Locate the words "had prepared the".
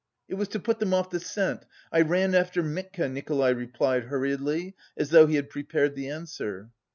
5.35-6.09